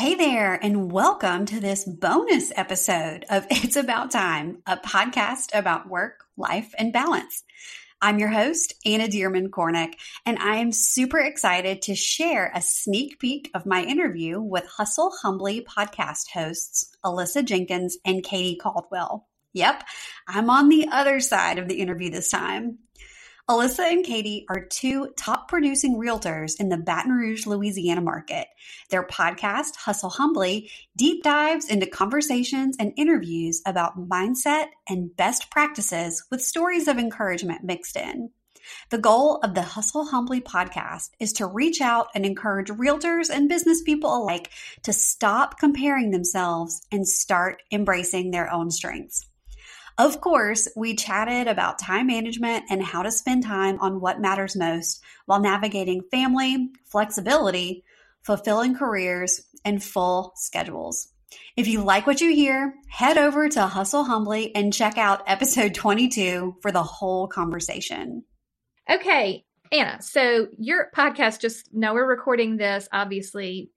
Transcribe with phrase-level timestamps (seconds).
[0.00, 5.90] Hey there, and welcome to this bonus episode of It's About Time, a podcast about
[5.90, 7.44] work, life, and balance.
[8.00, 13.18] I'm your host, Anna Dearmon Kornick, and I am super excited to share a sneak
[13.18, 19.28] peek of my interview with Hustle Humbly podcast hosts Alyssa Jenkins and Katie Caldwell.
[19.52, 19.84] Yep,
[20.26, 22.78] I'm on the other side of the interview this time.
[23.50, 28.46] Alyssa and Katie are two top producing realtors in the Baton Rouge, Louisiana market.
[28.90, 36.24] Their podcast, Hustle Humbly, deep dives into conversations and interviews about mindset and best practices
[36.30, 38.30] with stories of encouragement mixed in.
[38.90, 43.48] The goal of the Hustle Humbly podcast is to reach out and encourage realtors and
[43.48, 44.50] business people alike
[44.84, 49.26] to stop comparing themselves and start embracing their own strengths.
[50.00, 54.56] Of course, we chatted about time management and how to spend time on what matters
[54.56, 57.84] most while navigating family, flexibility,
[58.22, 61.12] fulfilling careers, and full schedules.
[61.54, 65.74] If you like what you hear, head over to Hustle Humbly and check out episode
[65.74, 68.24] 22 for the whole conversation.
[68.88, 73.70] Okay, Anna, so your podcast just now we're recording this obviously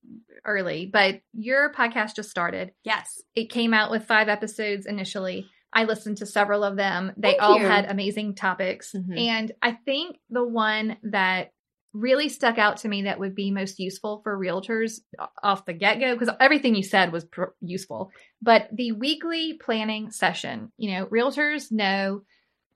[0.45, 2.71] early, but your podcast just started.
[2.85, 3.21] Yes.
[3.35, 5.49] It came out with 5 episodes initially.
[5.73, 7.11] I listened to several of them.
[7.17, 7.65] They Thank all you.
[7.65, 8.93] had amazing topics.
[8.93, 9.19] Mhm.
[9.19, 11.51] And I think the one that
[11.93, 15.01] really stuck out to me that would be most useful for realtors
[15.43, 18.09] off the get go, because everything you said was pr- useful,
[18.41, 20.71] but the weekly planning session.
[20.77, 22.21] You know, realtors know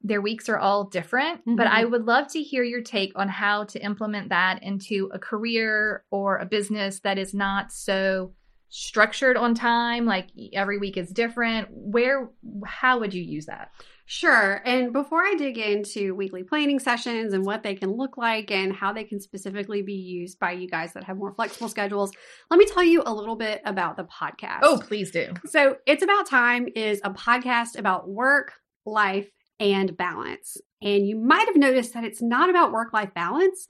[0.03, 1.72] their weeks are all different, but Mhm.
[1.72, 6.03] I would love to hear your take on how to implement that into a career
[6.12, 8.34] or a business that is not so
[8.69, 12.29] structured on time like every week is different where
[12.65, 13.71] how would you use that
[14.09, 14.61] Sure.
[14.65, 18.71] And before I dig into weekly planning sessions and what they can look like and
[18.71, 22.13] how they can specifically be used by you guys that have more flexible schedules,
[22.49, 24.59] let me tell you a little bit about the podcast.
[24.61, 28.53] Oh, please do So, It's About Time is a podcast about work,
[28.85, 29.29] life,
[29.59, 30.55] and balance.
[30.81, 33.67] And you might have noticed that it's not about work life balance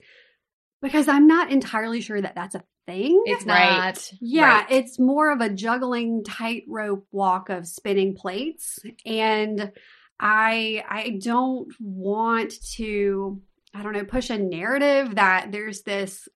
[0.80, 3.22] because I'm not entirely sure that that's a thing.
[3.26, 3.78] it's Right.
[3.78, 4.66] not Yeah, Right.
[4.70, 8.78] it's more of a juggling tightrope walk of spinning plates.
[9.06, 9.72] And
[10.18, 13.40] I I don't want to
[13.74, 16.28] I don't know push a narrative that there's this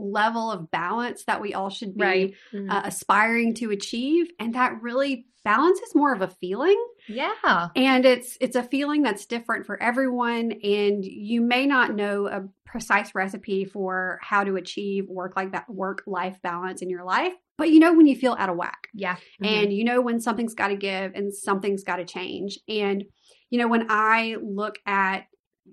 [0.00, 2.34] level of balance that we all should be Right.
[2.68, 6.82] uh, aspiring to achieve and that really balance is more of a feeling.
[7.08, 7.68] Yeah.
[7.74, 12.42] And it's it's a feeling that's different for everyone and you may not know a
[12.66, 17.32] precise recipe for how to achieve work like that work life balance in your life
[17.58, 18.88] but you know when you feel out of whack.
[18.94, 19.16] Yeah.
[19.42, 22.58] And you know when something's got to give and something's got to change.
[22.68, 23.04] And
[23.50, 25.24] you know when i look at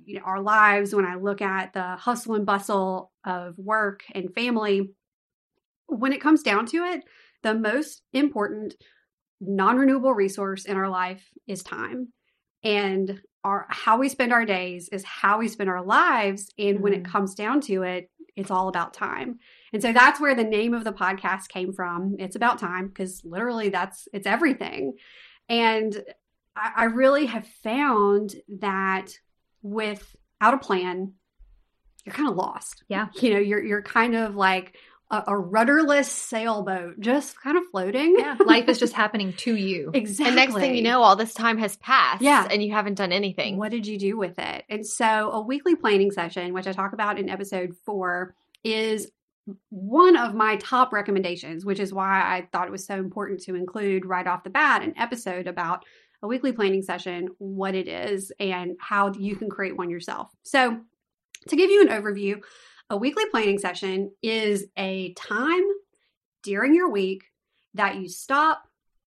[0.05, 4.33] you know, our lives when i look at the hustle and bustle of work and
[4.33, 4.89] family
[5.87, 7.03] when it comes down to it
[7.43, 8.75] the most important
[9.39, 12.11] non-renewable resource in our life is time.
[12.63, 16.51] And our how we spend our days is how we spend our lives.
[16.57, 17.11] And when it Mhm.
[17.11, 19.39] comes down to it it's all about time.
[19.73, 22.17] And so that's where the name of the podcast came from.
[22.19, 24.93] It's about time because literally that's it's everything.
[25.49, 26.03] And
[26.55, 29.11] I, I really have found that
[29.61, 31.13] without a plan
[32.05, 33.07] you're kind of lost Yeah.
[33.21, 34.75] you know you're you're kind of like
[35.09, 39.91] a, a rudderless sailboat just kind of floating yeah life is just happening to you
[39.93, 42.21] exactly And next thing you know, all this time has passed.
[42.21, 42.45] Yeah.
[42.49, 43.57] And you haven't done anything.
[43.57, 44.65] What did you do with it?
[44.69, 48.35] And so, a weekly planning session, which I talk about in episode four,
[48.65, 49.09] is
[49.69, 53.55] one of my top recommendations, which is why I thought it was so important to
[53.55, 55.85] include right off the bat an episode about
[56.23, 60.31] a weekly planning session, what it is, and how you can create one yourself.
[60.43, 60.79] So,
[61.47, 62.41] to give you an overview,
[62.89, 65.63] a weekly planning session is a time
[66.43, 67.25] during your week
[67.75, 68.63] that you stop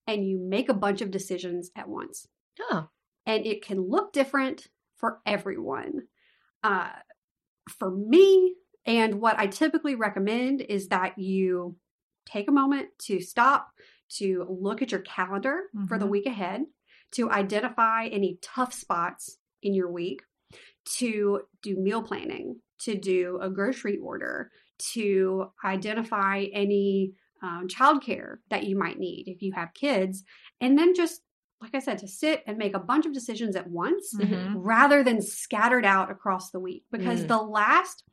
[0.06, 2.26] and you make a bunch of decisions at once
[2.70, 2.88] Oh.
[3.26, 6.02] and it can look different for everyone.
[6.62, 6.90] Uh,
[7.70, 8.54] for me,
[8.86, 11.76] and what I typically recommend is that you
[12.26, 13.70] take a moment to stop,
[14.10, 16.10] to look at your calendar for the Mhm.
[16.10, 16.66] week ahead,
[17.12, 20.22] to identify any tough spots in your week,
[20.98, 27.12] to do meal planning, to do a grocery order, to identify any
[27.42, 30.24] um, childcare that you might need if you have kids,
[30.60, 31.22] and then just
[31.62, 34.52] like I said, to sit and make a bunch of decisions at once Mhm.
[34.56, 36.84] rather than scattered out across the week.
[36.90, 37.28] Because Mm.
[37.28, 38.04] the last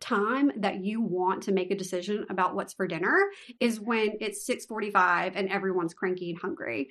[0.00, 3.30] time that you want to make a decision about what's for dinner
[3.60, 6.90] is when it's 6:45 and everyone's cranky and hungry.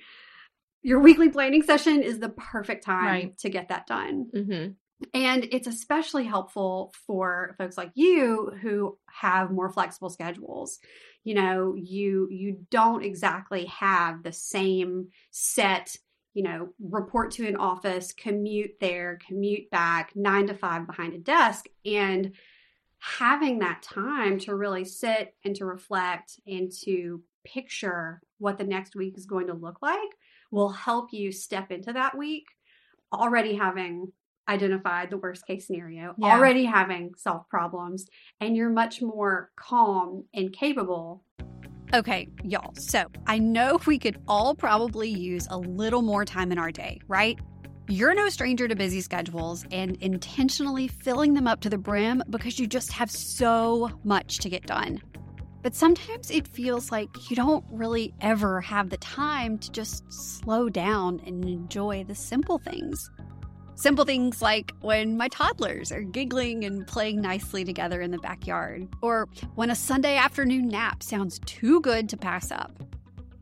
[0.86, 3.38] Your weekly planning session is the perfect time Right.
[3.38, 4.26] to get that done.
[4.32, 4.72] Mm-hmm.
[5.12, 10.78] And it's especially helpful for folks like you who have more flexible schedules.
[11.24, 15.96] you know you you don't exactly have the same set
[16.34, 21.18] you know report to an office commute there commute back 9 to 5 behind a
[21.18, 22.32] desk and
[22.98, 28.94] having that time to really sit and to reflect and to picture what the next
[28.94, 30.12] week is going to look like
[30.50, 32.46] will help you step into that week
[33.12, 34.12] already having
[34.48, 36.36] identified the worst case scenario, Yeah.
[36.36, 38.06] already having solved problems,
[38.40, 41.24] and you're much more calm and capable.
[41.94, 42.72] Okay, y'all.
[42.76, 47.00] So I know we could all probably use a little more time in our day,
[47.08, 47.38] right?
[47.88, 52.58] You're no stranger to busy schedules and intentionally filling them up to the brim because
[52.58, 55.00] you just have so much to get done.
[55.66, 60.68] But sometimes it feels like you don't really ever have the time to just slow
[60.68, 63.10] down and enjoy the simple things.
[63.74, 68.86] Simple things like when my toddlers are giggling and playing nicely together in the backyard,
[69.02, 72.70] or when a Sunday afternoon nap sounds too good to pass up.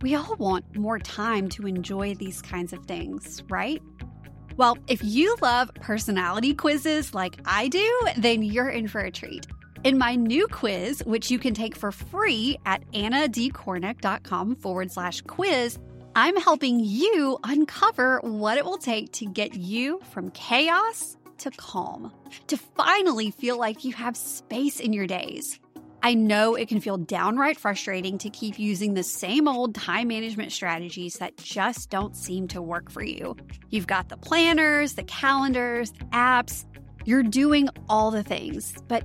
[0.00, 3.82] We all want more time to enjoy these kinds of things, right?
[4.56, 9.46] Well, if you love personality quizzes like I do, then you're in for a treat.
[9.84, 15.78] In my new quiz, which you can take for free at annadkornick.com forward slash quiz,
[16.16, 22.10] I'm helping you uncover what it will take to get you from chaos to calm,
[22.46, 25.60] to finally feel like you have space in your days.
[26.02, 30.52] I know it can feel downright frustrating to keep using the same old time management
[30.52, 33.36] strategies that just don't seem to work for you.
[33.68, 36.64] You've got the planners, the calendars, the apps,
[37.06, 39.04] you're doing all the things, but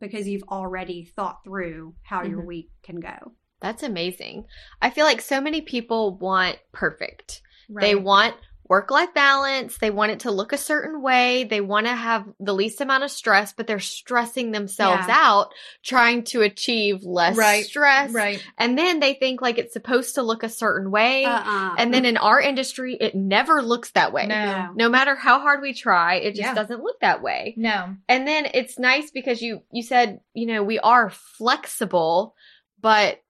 [0.00, 2.46] Because you've already thought through how your Mhm.
[2.46, 3.32] week can go.
[3.60, 4.46] That's amazing.
[4.80, 7.42] I feel like so many people want perfect.
[7.68, 8.36] They want
[8.70, 9.76] work life balance.
[9.78, 11.42] They want it to look a certain way.
[11.42, 15.16] They want to have the least amount of stress, but they're stressing themselves Yeah.
[15.18, 15.52] out
[15.82, 17.64] trying to achieve less Right.
[17.66, 18.12] stress.
[18.12, 18.40] right.
[18.56, 21.24] And then they think like it's supposed to look a certain way.
[21.24, 21.74] Uh-uh.
[21.78, 24.26] and then in our industry, it never looks that way.
[24.26, 24.68] No.
[24.76, 26.54] No matter how hard we try, it just Yeah.
[26.54, 27.54] doesn't look that way.
[27.56, 27.96] No.
[28.08, 32.36] And then it's nice because you you said, you know, we are flexible,
[32.80, 33.20] but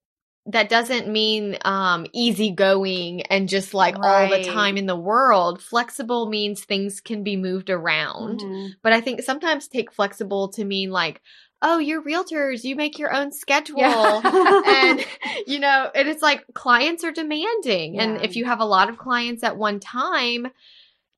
[0.47, 5.63] that doesn't mean um easygoing and just like all the time in the world.
[5.63, 8.41] Flexible means things can be moved around.
[8.41, 8.71] Mhm.
[8.83, 11.21] But I think sometimes take flexible to mean like,
[11.63, 13.83] oh, you're realtors, you make your own schedule.
[13.85, 15.05] and
[15.47, 17.99] you know, and it's like clients are demanding.
[18.01, 20.49] And if you have a lot of clients at one time,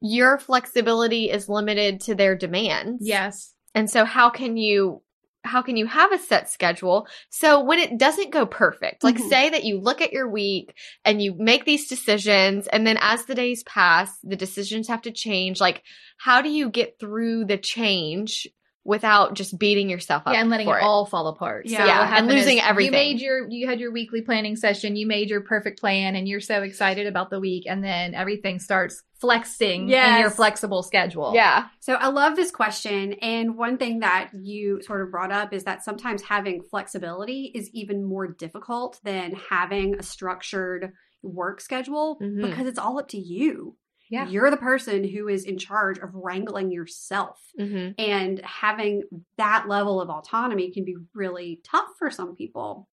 [0.01, 3.07] your flexibility is limited to their demands.
[3.07, 3.55] Yes.
[3.75, 5.03] And so how can you
[5.45, 7.07] how can you have a set schedule?
[7.31, 9.29] So when it doesn't go perfect, like Mhm.
[9.29, 13.25] say that you look at your week and you make these decisions and then as
[13.25, 15.61] the days pass, the decisions have to change.
[15.61, 15.83] Like
[16.19, 18.47] how do you get through the change
[18.85, 20.33] without just beating yourself up?
[20.33, 21.67] Yeah, and letting for it, all fall apart.
[21.67, 21.79] Yeah.
[21.81, 22.93] what Yeah, and losing everything.
[22.93, 26.29] You made your you had your weekly planning session, you made your perfect plan, and
[26.29, 31.33] you're so excited about the week, and then everything starts flexing in your flexible schedule.
[31.35, 31.69] Yeah.
[31.81, 33.15] So I love this question.
[33.23, 37.71] And one thing that you sort of brought up is that sometimes having flexibility is
[37.73, 42.43] even more difficult than having a structured work schedule Mhm.
[42.51, 43.77] because it's all up to you.
[44.11, 44.29] Yeah.
[44.29, 47.41] You're the person who is in charge of wrangling yourself.
[47.57, 49.05] hmm And having
[49.39, 52.89] that level of autonomy can be really tough for some people.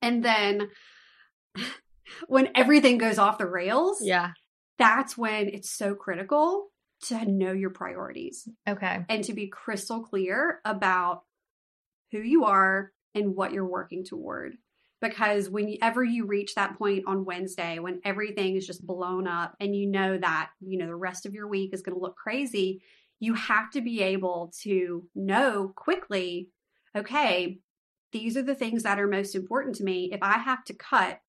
[0.00, 0.68] And then
[2.28, 4.30] when everything goes off the rails, Yeah.
[4.80, 6.70] That's when it's so critical
[7.02, 9.04] to know your priorities Okay.
[9.08, 11.22] and to be crystal clear about
[12.12, 14.56] who you are and what you're working toward.
[15.00, 19.74] Because whenever you reach that point on Wednesday, when everything is just blown up and
[19.74, 22.82] you know that, you know, the rest of your week is going to look crazy,
[23.18, 26.48] you have to be able to know quickly,
[26.94, 27.60] okay,
[28.12, 30.10] these are the things that are most important to me.
[30.12, 31.20] If I have to cut,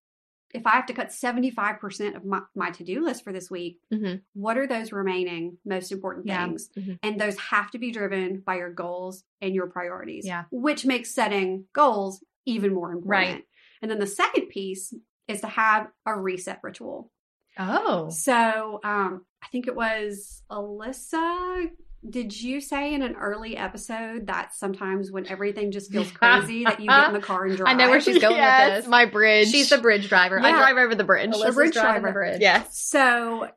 [0.52, 3.80] if I have to cut 75% of my, my to do list for this week,
[3.92, 4.22] Mhm.
[4.34, 6.44] what are those remaining most important Yeah.
[6.46, 6.68] things?
[6.76, 6.98] Mhm.
[7.02, 10.44] And those have to be driven by your goals and your priorities, Yeah.
[10.50, 13.08] which makes setting goals even more important.
[13.36, 13.44] Right.
[13.80, 14.94] And then the second piece
[15.28, 17.10] is to have a reset ritual.
[17.58, 18.08] Oh.
[18.10, 21.70] So um, I think it was Alyssa.
[22.08, 26.80] Did you say in an early episode that sometimes when everything just feels crazy that
[26.80, 27.68] you get in the car and drive?
[27.72, 28.90] I know where she's going Yes, with this.
[28.90, 29.48] My bridge.
[29.48, 30.40] She's the bridge driver.
[30.40, 31.30] I drive over the bridge.
[31.30, 32.12] Alyssa's bridge driving the driver.
[32.30, 32.40] bridge.
[32.40, 32.76] Yes.
[32.76, 33.48] So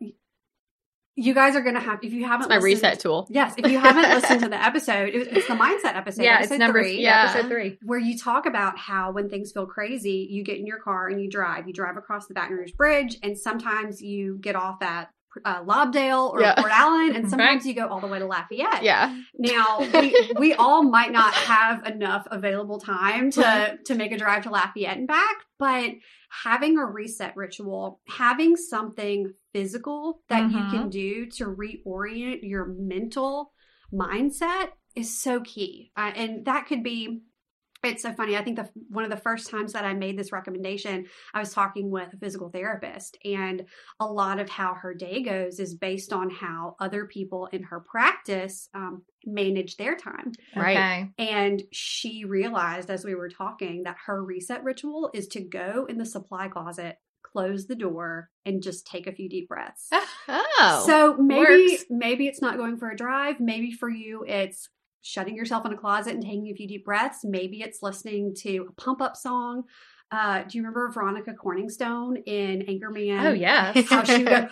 [1.18, 3.25] you guys are going to have if you haven't It's my listened- reset tool.
[3.32, 6.24] Yes, if you haven't listened to the episode, it- it's the mindset episode.
[6.24, 7.02] Yeah, it's number three.
[7.02, 7.30] yeah, Yeah.
[7.32, 7.80] episode three.
[7.84, 11.22] where you talk about how when things feel crazy, you get in your car and
[11.22, 11.68] you drive.
[11.68, 15.10] You drive across the Baton Rouge Bridge, and sometimes you get off at
[15.44, 16.56] uh, Lobdell or Yeah.
[16.56, 17.30] Port Allen, and Right.
[17.30, 18.84] sometimes you go all the way to Lafayette.
[18.84, 19.15] Yeah.
[19.38, 24.44] Now we we all might not have enough available time to to make a drive
[24.44, 25.92] to Lafayette and back, but
[26.44, 30.70] having a reset ritual, having something physical that you Mhm.
[30.70, 33.54] can do to reorient your mental
[33.94, 35.92] mindset is so key.
[35.96, 37.22] Uh, and that could be
[37.92, 38.36] it's so funny.
[38.36, 41.54] I think the one of the first times that I made this recommendation, I was
[41.54, 43.65] talking with a physical therapist, and
[44.00, 47.80] a lot of how her day goes is based on how other people in her
[47.80, 50.32] practice um, manage their time.
[50.56, 50.77] Right.
[50.77, 51.10] Okay.
[51.18, 55.98] And she realized as we were talking that her reset ritual is to go in
[55.98, 59.89] the supply closet, close the door, and just take a few deep breaths.
[60.27, 60.84] Oh.
[60.88, 61.86] So maybe works.
[61.89, 63.39] maybe it's not going for a drive.
[63.39, 64.70] Maybe for you it's
[65.06, 67.20] shutting yourself in a closet and taking a few deep breaths.
[67.24, 69.64] Maybe it's listening to a pump up song.
[70.12, 73.26] Uh, do you remember Veronica Corningstone in Anchorman?
[73.26, 73.88] Oh yes.
[73.90, 74.48] How she would go,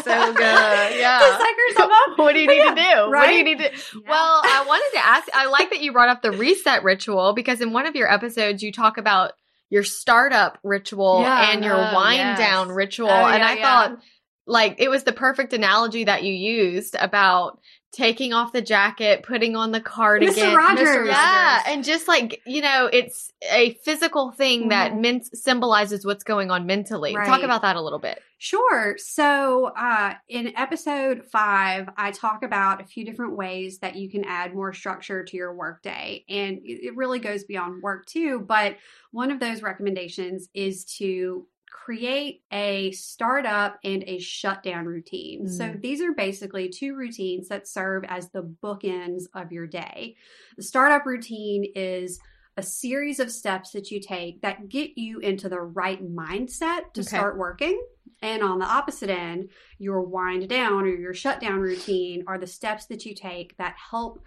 [0.00, 0.92] so good.
[1.02, 1.18] Yeah.
[1.18, 2.18] to psych herself up.
[2.18, 3.10] What do you But need yeah, to do?
[3.10, 3.70] What do you need to
[4.06, 7.60] Well, I wanted to ask I like that you brought up the reset ritual because
[7.60, 9.32] in one of your episodes you talk about
[9.70, 11.50] your startup ritual Yeah.
[11.52, 12.38] and your Oh, wind yes.
[12.38, 13.08] down ritual.
[13.08, 13.62] Oh, and yeah, I yeah.
[13.62, 13.98] thought
[14.46, 17.60] like it was the perfect analogy that you used about
[17.92, 20.34] taking off the jacket, putting on the cardigan.
[20.34, 20.56] Mr.
[20.56, 20.88] Rogers.
[20.88, 21.06] Mr.
[21.06, 21.64] Yeah, Rogers.
[21.68, 25.00] and just like you know, it's a physical thing that Mhm.
[25.00, 27.12] men- symbolizes what's going on mentally.
[27.12, 28.20] Talk about that a little bit.
[28.38, 28.96] Sure.
[28.98, 34.24] So, uh, in episode five, I talk about a few different ways that you can
[34.24, 36.24] add more structure to your workday.
[36.28, 38.40] And it it really goes beyond work, too.
[38.40, 38.78] But
[39.12, 45.48] one of those recommendations is to create a startup and a shutdown routine.
[45.48, 45.80] So, Mm.
[45.80, 50.16] these are basically two routines that serve as the bookends of your day.
[50.56, 52.20] The startup routine is
[52.58, 57.00] a series of steps that you take that get you into the right mindset to
[57.00, 57.08] Okay.
[57.08, 57.82] start working.
[58.20, 59.48] And on the opposite end,
[59.78, 64.22] your wind down or your shutdown routine are the steps that you take that help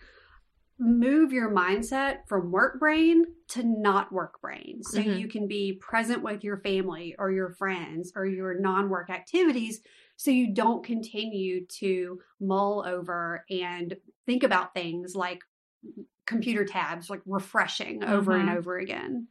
[0.78, 4.84] move your mindset from work brain to not work brain.
[4.84, 5.20] So Mhm.
[5.20, 9.82] you can be present with your family or your friends or your non work activities
[10.18, 15.44] so you don't continue to mull over and think about things like
[16.26, 18.58] computer tabs, like refreshing over and Mhm.
[18.58, 19.28] over again.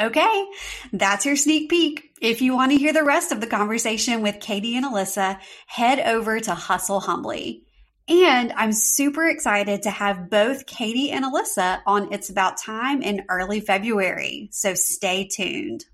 [0.00, 0.48] Okay,
[0.92, 2.14] that's your sneak peek.
[2.20, 5.98] If you want to hear the rest of the conversation with Katie and Alyssa, head
[5.98, 7.67] over to Hustle Humbly.
[8.08, 13.26] And I'm super excited to have both Katie and Alyssa on It's About Time in
[13.28, 14.48] early February.
[14.50, 15.84] So stay tuned.